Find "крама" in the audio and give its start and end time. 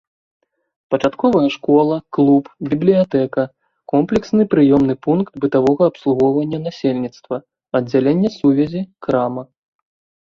9.07-9.43